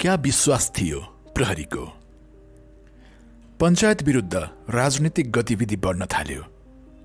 [0.00, 1.00] क्या विश्वास थियो
[1.34, 1.84] प्रहरीको?
[3.60, 4.34] पञ्चायत विरुद्ध
[4.70, 6.42] राजनीतिक गतिविधि बढ्न थाल्यो।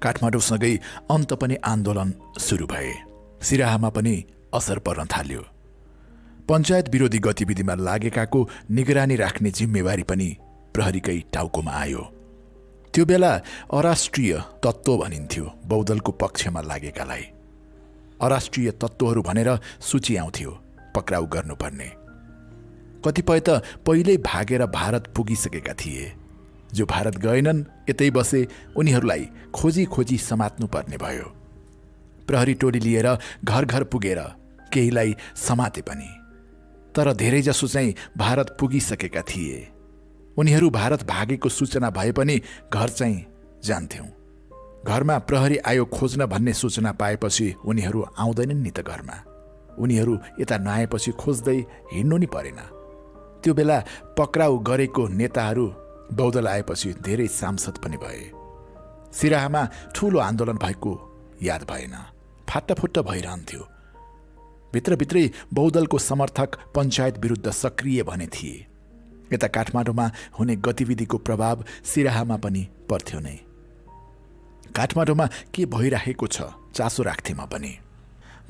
[0.03, 0.79] काठमाडौँसँगै
[1.11, 2.93] अन्त पनि आन्दोलन सुरु भए।
[3.41, 5.41] सिराहामा पनि असर पर्न थाल्यो।
[6.49, 10.37] पञ्चायत विरोधी गतिविधिमा लागेकाको निगरानी राख्ने जिम्मेवारी पनि
[10.73, 12.03] प्रहरीकै टाउकोमा आयो।
[12.93, 13.33] त्यो बेला
[13.73, 17.25] अराष्ट्रिय तत्त्व भनिन्थ्यो बौद्धलको पक्षमा लागेकालाई।
[18.21, 19.49] अराष्ट्रिय तत्त्वहरू भनेर
[19.81, 20.51] सूची आउँथ्यो
[20.95, 22.02] पक्राउ गर्नुपर्ने।
[23.05, 23.49] कतिपय त
[23.85, 26.13] पहिल्यै भागेर भारत पुगिसकेका थिए।
[26.73, 31.27] जो भारत गएनन् यतै बसे उनीहरूलाई खोजी खोजी समात्नु पर्ने भयो।
[32.27, 33.07] प्रहरी टोली लिएर
[33.43, 34.19] घर घर पुगेर
[34.73, 36.09] केहीलाई समाते पनि।
[36.95, 39.67] तर धेरैजसो चाहिँ भारत पुगिसकेका थिए।
[40.37, 42.41] उनीहरू भारत भागेको सूचना भए पनि
[42.73, 43.25] घर चाहिँ
[43.63, 44.07] जान्थ्यौँ।
[44.85, 49.17] घरमा प्रहरी आयो खोज्न भन्ने सूचना पाएपछि उनीहरू आउँदैनन् नि त घरमा।
[49.79, 51.57] उनीहरू यता नआएपछि खोज्दै
[51.93, 52.59] हिँड्नु नि परेन।
[53.43, 53.77] त्यो बेला
[54.17, 55.67] पक्राउ गरेको नेताहरू
[56.13, 58.31] बौद्धल आएपछि धेरै सांसद पनि भए।
[59.13, 59.63] सिराहामा
[59.95, 60.91] ठुलो आन्दोलन भएको
[61.43, 61.95] याद भएन।
[62.49, 63.61] फाटाफुट्ट भइरहन्थ्यो।
[64.73, 68.65] भित्रभित्रै बौद्धलको समर्थक पञ्चायत विरुद्ध सक्रिय भने थिए।
[69.33, 70.05] यता काठमाडौँमा
[70.39, 73.37] हुने गतिविधिको प्रभाव सिराहामा पनि पर्थ्यो नै।
[74.75, 76.41] काठमाडौँमा के भइरहेको छ
[76.75, 77.73] चासो राख्थे म पनि।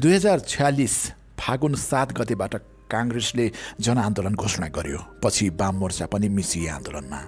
[0.01, 0.95] दुई हजार छ्यालिस
[1.39, 2.55] फागुन सात गतेबाट
[2.93, 7.21] काङ्ग्रेसले जनआन्दोलन घोषणा गर्यो। पछि वाम मोर्चा पनि मिसिए आन्दोलनमा।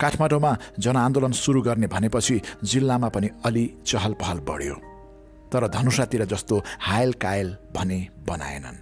[0.00, 4.74] काठमाडौँमा जनआन्दोलन सुरु गर्ने भनेपछि जिल्लामा पनि अलि चहल पहल बढ्यो।
[5.52, 8.78] तर धनुषातिर जस्तो हायल कायल भने बनाएनन्।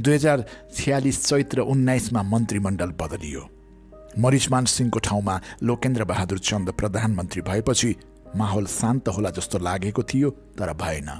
[0.00, 0.44] दुई हजार
[0.76, 3.42] छ्यालिस चैत्र उन्नाइसमा मन्त्रीमण्डल बदलियो।
[4.18, 7.94] मरिचमान सिंहको ठाउँमा लोकेन्द्र बहादुर चन्द प्रधानमन्त्री भएपछि
[8.36, 11.10] माहौल शान्त होला जस्तो लागेको थियो तर भएन।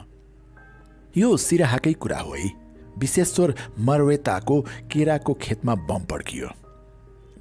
[1.17, 2.68] यो सिराहाकै कुरा हो है।
[2.99, 6.49] विशेश्वर मरवेताको केराको खेतमा बम पड्कियो।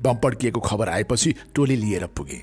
[0.01, 2.41] बम पड्किएको खबर आएपछि टोली लिएर पुगे।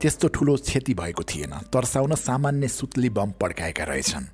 [0.00, 4.24] त्यस्तो ठुलो क्षति भएको थिएन। तर्साउन सामान्य सुत्ली बम पड्काएका रहेछन्।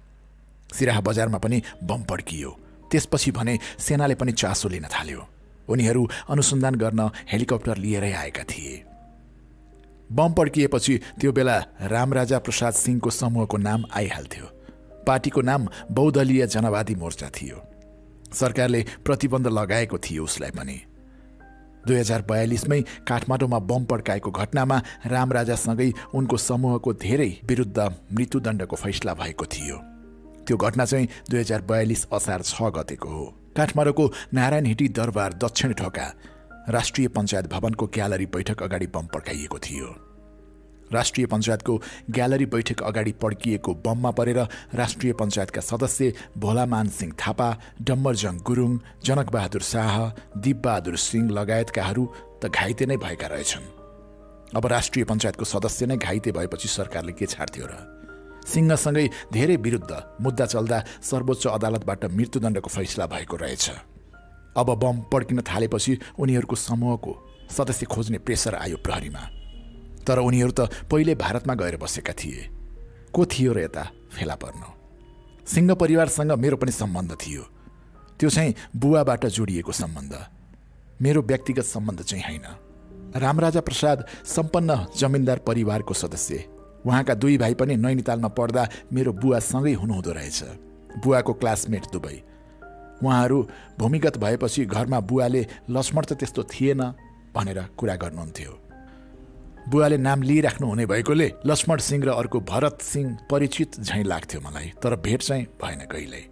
[0.74, 2.58] सिराहा बजारमा पनि बम पड्कियो।
[2.90, 5.28] त्यसपछि भने सेनाले पनि चासो लिन थाल्यो।
[5.68, 8.84] उनीहरू अनुसन्धान गर्न हेलिकप्टर लिएरै आएका थिए।
[10.12, 14.61] बम पड्किएपछि त्यो बेला रामराजा प्रसाद सिंहको समूहको नाम आइहाल्थ्यो।
[15.06, 17.62] पार्टीको नाम बहुदलीय जनवादी मोर्चा थियो।
[18.32, 20.80] सरकारले प्रतिबन्ध लगाएको थियो उसलाई पनि।
[21.86, 24.76] दुई हजार बयालिसमै काठमाडौँमा बम पड्काएको घटनामा
[25.06, 27.78] रामराजासँगै उनको समूहको धेरै विरुद्ध
[28.12, 29.76] मृत्युदण्डको फैसला भएको थियो।
[30.46, 33.24] त्यो घटना चाहिँ दुई हजार बयालिस असार छ गतेको हो।
[33.56, 36.06] काठमाडौँको नारायण हिटी दरबार दक्षिण ढोका
[36.68, 40.11] राष्ट्रिय पञ्चायत भवनको ग्यालरी बैठक अगाडि बम पड्काइएको थियो।
[40.92, 41.74] राष्ट्रिय पञ्चायतको
[42.10, 44.38] ग्यालरी बैठक अगाडि पड्किएको बममा परेर
[44.74, 47.48] राष्ट्रिय पञ्चायतका सदस्य भोलामान सिंह थापा
[47.82, 49.94] डम्बरजङ गुरुङ जनकबहादुर शाह
[50.38, 52.04] दिपबहादुर सिंह लगायतकाहरू
[52.42, 53.66] त घाइते नै भएका रहेछन्।
[54.56, 57.74] अब राष्ट्रिय पञ्चायतको सदस्य नै घाइते भएपछि सरकारले के छाड्थ्यो र?
[58.46, 63.70] सिंहसँगै धेरै विरुद्ध मुद्दा चल्दा सर्वोच्च अदालतबाट मृत्युदण्डको फैसला भएको रहेछ।
[64.56, 67.12] अब बम पड्किन थालेपछि उनीहरूको समूहको
[67.50, 69.22] सदस्य खोज्ने प्रेसर आयो प्रहरीमा।
[70.06, 72.50] तर उनीहरू त पहिले भारतमा गएर बसेका थिए।
[73.12, 73.82] को थियो र यता
[74.12, 74.68] फेला पर्नु?
[75.46, 77.42] सिंह परिवारसँग मेरो पनि सम्बन्ध थियो।
[78.20, 80.26] त्यो चाहिँ बुवाबाट जोडिएको सम्बन्ध।
[81.02, 82.46] मेरो व्यक्तिगत सम्बन्ध चाहिँ होइन।
[83.16, 86.44] रामराजा प्रसाद सम्पन्न जमिनदार परिवारको सदस्य।
[86.86, 90.42] उहाँका दुई भाइ पनि नैनितालमा पढ्दा मेरो बुवासँगै हुनुहुँदो रहेछ।
[91.04, 92.22] बुवाको क्लासमेट दुवै
[93.02, 93.48] उहाँहरू
[93.78, 96.82] भूमिगत भएपछि घरमा बुवाले लक्ष्मण त त्यस्तो थिएन
[97.34, 98.71] भनेर कुरा गर्नुहुन्थ्यो।
[99.68, 104.72] बुवाले नाम लिइराख्नु हुने भएकोले लक्ष्मण सिंह र अर्को भरत सिंह परिचित झैँ लाग्थ्यो मलाई
[104.82, 106.24] तर भेट चाहिँ भएन कहिल्यै।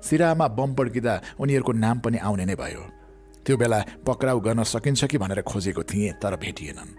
[0.00, 2.82] सिरामा बम पड्किँदा उनीहरूको नाम पनि आउने नै भयो।
[3.44, 6.96] त्यो बेला पक्राउ गर्न सकिन्छ कि भनेर खोजेको थिएँ तर भेटिएनन्।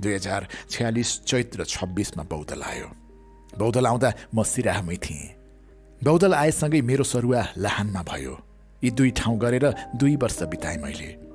[0.00, 2.88] दुई हजार छ्यालिस चैत्र छब्बिसमा बौद्धल आयो
[3.52, 5.34] बौद्धल आउँदा म सिराहामै थिएँ।
[6.00, 8.34] बौद्धल आएसँगै मेरो सरुवा लाहानमा भयो।
[8.82, 9.66] यी दुई ठाउँ गरेर
[9.96, 11.27] दुई वर्ष बिताएँ मैले।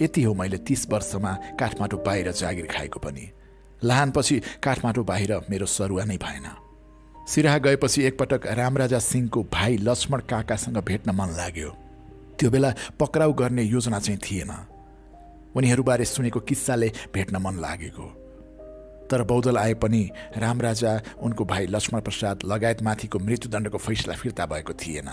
[0.00, 3.30] यति हो मैले तिस वर्षमा काठमाडौँ बाहिर जागिर खाएको पनि।
[3.84, 6.46] लहानपछि काठमाडौँ बाहिर मेरो सरुवा नै भएन।
[7.28, 11.70] सिराहा गएपछि एकपटक रामराजा सिंहको भाइ लक्ष्मण काकासँग भेट्न मन लाग्यो।
[12.38, 14.50] त्यो बेला पक्राउ गर्ने योजना चाहिँ थिएन।
[15.56, 18.06] उनीहरूबारे सुनेको किस्साले भेट्न मन लागेको।
[19.10, 25.10] तर बौद्धल आए पनि रामराजा उनको भाइ लक्ष्मण प्रसाद लगायतमाथिको मृत्युदण्डको फैसला फिर्ता भएको थिएन।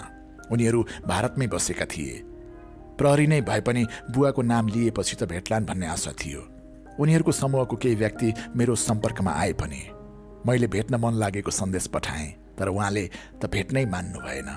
[0.51, 2.23] उनीहरू भारतमै बसेका थिए।
[2.99, 6.41] प्रहरी नै भए पनि बुवाको नाम लिएपछि त भेट्लान् भन्ने आशा थियो।
[6.99, 9.81] उनीहरूको समूहको केही व्यक्ति मेरो सम्पर्कमा आए पनि
[10.47, 12.27] मैले भेट्न मन लागेको सन्देश पठाएँ
[12.59, 13.09] तर उहाँले
[13.39, 14.49] त भेट्नै मान्नु भएन।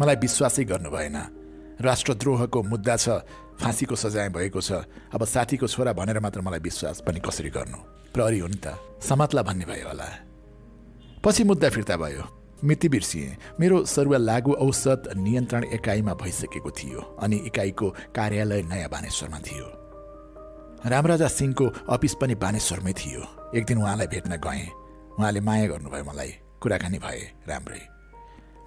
[0.00, 1.16] मलाई विश्वासै गर्नु भएन।
[1.80, 3.08] राष्ट्रद्रोहको मुद्दा छ
[3.60, 4.72] फाँसीको सजाय भएको छ
[5.12, 7.78] अब साथीको छोरा भनेर मात्र मलाई विश्वास पनि कसरी गर्नु?
[8.16, 10.08] प्रहरी हो नि त। समातला भन्ने भयो होला।
[11.24, 17.36] पछि मुद्दा फिर्ता भयो। मिति बिर्सिएँ। मेरो सरुवा लागु औषध नियन्त्रण एकाइमा भइसकेको थियो अनि
[17.36, 19.66] इकाइको कार्यालय नयाँ बानेश्वरमा थियो।
[20.86, 23.22] रामराजा सिंहको अफिस पनि बानेश्वरमै थियो।
[23.54, 24.68] एक दिन उहाँलाई भेट्न गएँ।
[25.18, 27.80] उहाँले माया गर्नुभयो मलाई। कुराकानी भए राम्रै।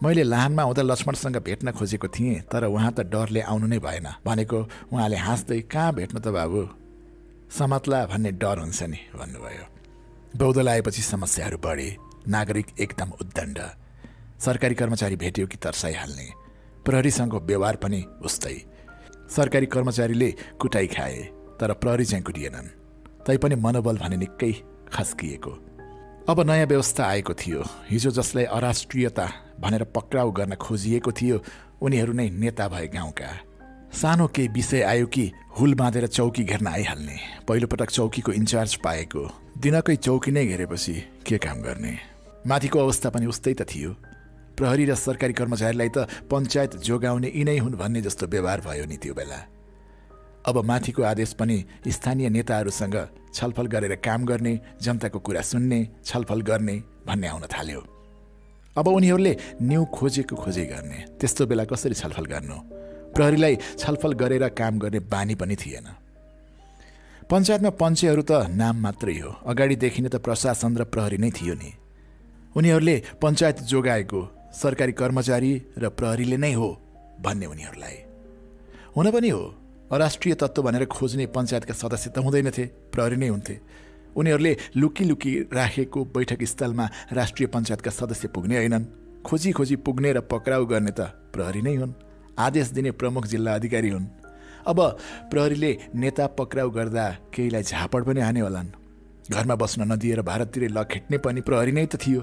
[0.03, 4.59] मैले लाहानमा हुँदा लक्ष्मणसँग भेट्न खोजेको थिएँ तर उहाँ त डरले आउनु नै भएन। भनेको
[4.93, 6.67] उहाँले हाँस्दै कहाँ भेट्नु त बाबु?
[7.49, 9.65] समतला भन्ने डर हुन्छ नि भन्नुभयो।
[10.37, 11.97] बौद्ध आएपछि समस्याहरू बढे।
[12.27, 13.59] नागरिक एकदम उद्दण्ड।
[14.39, 16.29] सरकारी कर्मचारी भेट्यो कि तर्साइहाल्ने।
[16.85, 18.65] प्रहरीसँगको व्यवहार पनि उस्तै।
[19.35, 21.17] सरकारी कर्मचारीले कुटाइ खाए
[21.59, 22.67] तर प्रहरी चाहिँ कुटिएनन्।
[23.25, 24.51] तैपनि मनोबल भने निकै
[24.93, 25.51] खस्किएको।
[26.29, 31.43] अब नयाँ व्यवस्था आएको थियो। हिजो जसलाई अराष्ट्रियता भनेर पक्राउ गर्न खोजिएको थियो
[31.81, 33.31] उनीहरू नै नेता भए गाउँका।
[33.93, 39.95] सानो केही विषय आयो कि हुल बाँधेर चौकी घेर्न आइहाल्ने। पहिलोपटक चौकीको इन्चार्ज पाएको। दिनकै
[39.95, 40.93] चौकी नै घेरेपछि
[41.25, 41.97] के काम गर्ने?
[42.47, 43.95] माथिको अवस्था पनि उस्तै त थियो।
[44.57, 45.97] प्रहरी र सरकारी कर्मचारीलाई त
[46.29, 49.39] पञ्चायत जोगाउने यिनै हुन् भन्ने जस्तो व्यवहार भयो नि त्यो बेला।
[50.45, 51.57] अब माथिको आदेश पनि
[51.87, 52.97] स्थानीय नेताहरूसँग
[53.33, 56.75] छलफल गरेर काम गर्ने जनताको कुरा सुन्ने छलफल गर्ने
[57.07, 57.81] भन्ने आउन थाल्यो।
[58.75, 62.57] अब उनीहरूले न्यु खोजेको खोजे गर्ने त्यस्तो बेला कसरी छलफल गर्नु?
[63.15, 65.87] प्रहरीलाई छलफल गरेर काम गर्ने बानी पनि थिएन।
[67.29, 71.71] पञ्चायतमा पञ्चेहरू त नाम मात्रै हो अगाडि देखिने त प्रशासन र प्रहरी नै थियो नि।
[72.57, 74.21] उनीहरूले पञ्चायत जोगाएको
[74.53, 76.69] सरकारी कर्मचारी र प्रहरीले नै हो
[77.21, 77.97] भन्ने उनीहरूलाई।
[78.95, 79.43] हुन पनि हो
[79.91, 82.63] अराष्ट्रिय तत्त्व भनेर खोज्ने पञ्चायतका सदस्य त हुँदैनथे
[82.93, 83.55] प्रहरी नै हुन्थे।
[84.15, 88.85] उनीहरूले लुकी लुकी राखेको बैठक स्थलमा राष्ट्रिय पञ्चायतका सदस्य पुग्ने होइनन्।
[89.25, 91.01] खोजी खोजी पुग्ने र पक्राउ गर्ने त
[91.33, 91.93] प्रहरी नै हुन्।
[92.37, 94.05] आदेश दिने प्रमुख जिल्ला अधिकारी हुन्।
[94.67, 94.79] अब
[95.31, 98.69] प्रहरीले नेता पक्राउ गर्दा केहीलाई झापड पनि हाने होलान्
[99.31, 102.21] घरमा बस्न नदिएर भारततिर लखेट्ने पनि प्रहरी नै त थियो।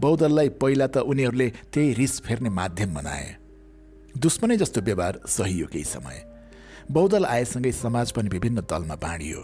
[0.00, 3.36] बौद्धलाई पहिला त उनीहरूले त्यही रिस फेर्ने माध्यम बनाए।
[4.18, 6.18] दुश्मनै जस्तो व्यवहार सही हो केही समय।
[6.90, 9.40] बौद्धल आएसँगै समाज पनि विभिन्न दलमा बाँडियो।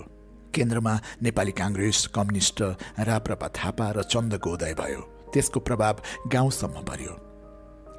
[0.54, 2.62] केन्द्रमा नेपाली काङ्ग्रेस कम्युनिस्ट
[2.98, 5.00] राप्रपा थापा र चन्दको उदय भयो।
[5.32, 5.96] त्यसको प्रभाव
[6.32, 7.12] गाउँसम्म पर्यो।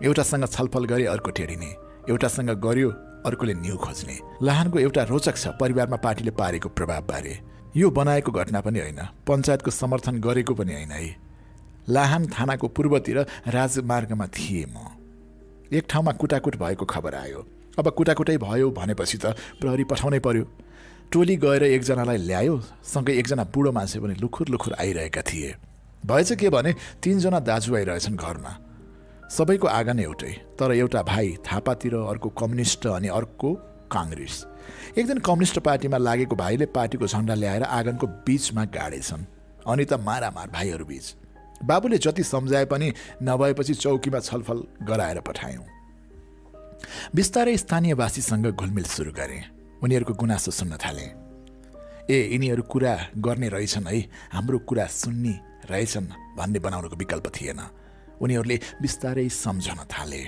[0.04, 1.70] एउटासँग छलफल गरे अर्को टेडिने
[2.10, 2.90] एउटासँग गर्यो
[3.26, 7.34] अर्कोले न्यु खोज्ने। लाहानको एउटा रोचक छ परिवारमा पार्टीले पारेको प्रभावबारे।
[7.78, 11.27] यो बनाएको घटना पनि होइन पञ्चायतको समर्थन गरेको पनि होइन है।
[11.90, 13.18] लाहान थानाको पूर्वतिर
[13.48, 14.78] राजमार्गमा थिएँ म।
[15.74, 17.46] एक ठाउँमा कुटाकुट भएको खबर आयो।
[17.80, 20.44] अब कुटाकुटै भयो भनेपछि त प्रहरी पठाउनै पर्यो।
[21.12, 25.56] टोली गएर एकजनालाई ल्यायो सँगै एकजना बुढो मान्छे पनि लुखुर लुखुर आइरहेका थिए।
[26.06, 26.74] भएछ के भने
[27.04, 28.52] तिनजना दाजु आइरहेछन् घरमा।
[29.32, 33.54] सबैको आँगन एउटै तर एउटा भाइ थापातिर अर्को कम्युनिस्ट अनि अर्को
[33.92, 34.36] काङ्ग्रेस।
[34.98, 39.24] एक दिन कम्युनिस्ट पार्टीमा लागेको भाइले पार्टीको झन्डा ल्याएर आँगनको बिचमा गाडेछन्।
[39.68, 41.16] अनि त मारामार भाइहरू बिच।
[41.64, 42.94] बाबुले जति सम्झाए पनि
[43.24, 45.66] नभएपछि चौकीमा छलफल गराएर पठायौँ।
[47.16, 49.44] बिस्तारै स्थानीयवासीसँग घुलमिल सुरु गरे।
[49.84, 51.08] उनीहरूको गुनासो सुन्न थाले।
[52.10, 54.00] ए यिनीहरू कुरा गर्ने रहेछन् है।
[54.34, 55.40] हाम्रो कुरा सुन्ने
[55.70, 56.08] रहेछन्
[56.38, 57.60] भन्ने बनाउनुको विकल्प थिएन।
[58.22, 60.22] उनीहरूले बिस्तारै सम्झन थाले।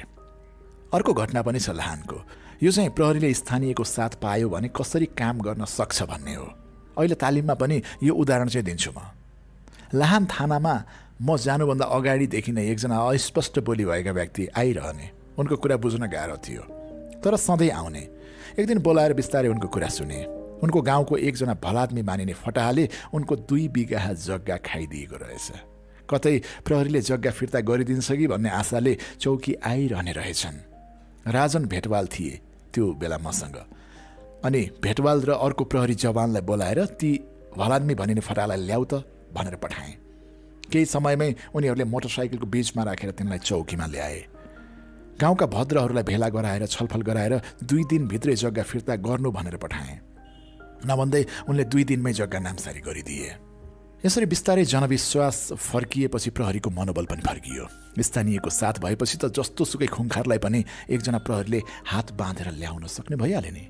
[0.94, 2.18] अर्को घटना पनि छ लहानको।
[2.64, 6.48] यो चाहिँ प्रहरीले स्थानीयको साथ पायो भने कसरी काम गर्न सक्छ भन्ने हो।
[6.98, 9.00] अहिले तालिममा पनि यो उदाहरण चाहिँ दिन्छु म।
[9.94, 10.84] लाहान थानामा
[11.22, 16.64] म जानुभन्दा अगाडिदेखि नै एकजना अस्पष्ट बोली भएका व्यक्ति आइरहने। उनको कुरा बुझ्न गाह्रो थियो
[17.20, 18.04] तर सधैँ आउने।
[18.56, 20.20] एक दिन बोलाएर बिस्तारै उनको कुरा सुने।
[20.64, 25.48] उनको गाउँको एकजना भलादमी मानिने फटाहाले उनको दुई बिघा जग्गा खाइदिएको रहेछ।
[26.10, 26.36] कतै
[26.66, 30.58] प्रहरीले जग्गा फिर्ता गरिदिन्छ कि भन्ने आशाले चौकी आइरहने रहेछन्।
[31.28, 32.40] राजन भेटवाल थिए
[32.74, 33.58] त्यो बेला मसँग।
[34.48, 37.12] अनि भेटवाल र अर्को प्रहरी जवानलाई बोलाएर ती
[37.58, 39.04] भलादमी भनिने फटालाई ल्याउ त
[39.36, 40.09] भनेर पठाएँ।
[40.70, 44.20] केही समयमै उनीहरूले मोटरसाइकलको बिचमा राखेर तिनलाई चौकीमा ल्याए।
[45.20, 47.34] गाउँका भद्रहरूलाई भेला गराएर छलफल गराएर
[47.66, 50.00] दुई दिनभित्रै जग्गा फिर्ता गर्नु भनेर पठाएँ।
[50.88, 53.30] नभन्दै उनले दुई दिनमै जग्गा नामसारी गरिदिए।
[54.00, 57.66] यसरी बिस्तारै जनविश्वास फर्किएपछि प्रहरीको मनोबल पनि फर्कियो।
[58.00, 61.60] स्थानीयको साथ भएपछि त जस्तो सुकै खुङखारलाई पनि एकजना प्रहरीले
[61.92, 63.64] हात बाँधेर ल्याउन सक्ने भइहाल्यो नि।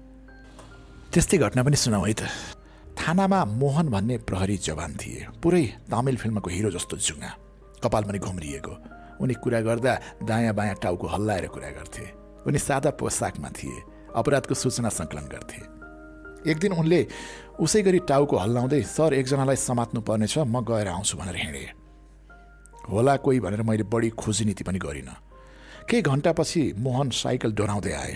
[1.09, 2.29] त्यस्तै घटना पनि सुनाऊ है त।
[2.97, 7.31] थानामा मोहन भन्ने प्रहरी जवान थिए। पुरै तामिल फिल्मको हिरो जस्तो जुङ्गा
[7.83, 8.73] कपाल पनि घुम्रिएको।
[9.21, 9.93] उनी कुरा गर्दा
[10.23, 12.05] दायाँ बायाँ टाउको हल्लाएर कुरा गर्थे।
[12.47, 13.77] उनी सादा पोसाकमा थिए।
[14.15, 15.59] अपराधको सूचना सङ्कलन गर्थे।
[16.51, 17.07] एक दिन उनले
[17.59, 21.67] उसै गरी टाउको हल्लाउँदै सर एकजनालाई समात्नु पर्नेछ म गएर आउँछु भनेर हिँडेँ।
[22.89, 25.15] होला कोही भनेर मैले बढी खोजी नीति पनि गरिनँ।
[25.89, 28.15] केही घन्टापछि मोहन साइकल डोराउँदै आए।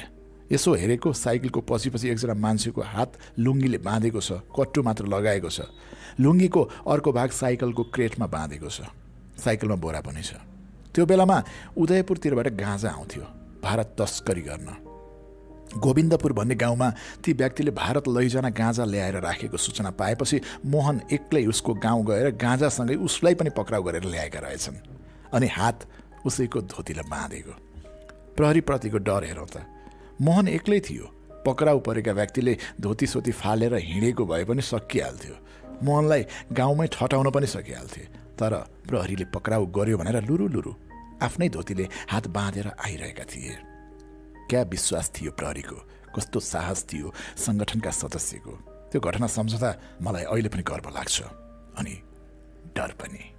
[0.51, 5.61] यसो हेरेको साइकलको पछि पछि एकजना मान्छेको हात लुङ्गीले बाँधेको छ कट्टु मात्र लगाएको छ।
[6.19, 8.81] लुङ्गीको अर्को भाग साइकलको क्रेटमा बाँधेको छ।
[9.39, 10.37] साइकलमा बोरा पनि छ।
[10.93, 11.37] त्यो बेलामा
[11.77, 13.23] उदयपुरतिरबाट गाँजा आउँथ्यो
[13.63, 14.69] भारत तस्करी गर्न।
[15.73, 16.89] गोविन्दपुर भन्ने गाउँमा
[17.25, 22.95] ती व्यक्तिले भारत लैजान गाँजा ल्याएर राखेको सूचना पाएपछि मोहन एक्लै उसको गाउँ गएर गाँजासँगै
[23.01, 24.77] उसलाई पनि पक्राउ गरेर ल्याएका रहेछन्।
[25.33, 25.87] अनि हात
[26.25, 27.53] उसैको धोतीलाई बाँधेको।
[28.37, 29.65] प्रहरीप्रतिको डर हेरौँ त।
[30.21, 31.05] मोहन एक्लै थियो।
[31.45, 35.35] पक्राउ परेका व्यक्तिले धोती सोती फालेर हिँडेको भए पनि सकिहाल्थ्यो।
[35.83, 38.01] मोहनलाई गाउँमै ठटाउन पनि सकिहाल्थे
[38.39, 38.53] तर
[38.87, 40.73] प्रहरीले पक्राउ गर्यो भनेर लुरु लुरु
[41.21, 43.55] आफ्नै धोतीले हात बाँधेर आइरहेका थिए।
[44.49, 45.75] क्या विश्वास थियो प्रहरीको?
[46.15, 48.51] कस्तो साहस थियो सङ्गठनका सदस्यको?
[48.91, 49.69] त्यो घटना सम्झँदा
[50.01, 51.21] मलाई अहिले पनि गर्व लाग्छ।
[51.77, 51.93] अनि
[52.75, 53.33] डर पनि।